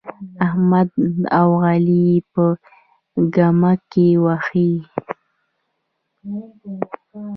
احمد 0.47 0.89
او 1.39 1.49
علي 1.67 1.99
يې 2.09 2.17
په 2.33 2.43
ګمه 3.33 3.73
کې 3.91 4.07
وهي. 4.23 4.71